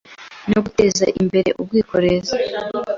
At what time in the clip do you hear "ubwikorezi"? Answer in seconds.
1.61-2.35